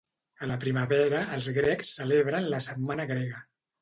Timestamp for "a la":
0.45-0.55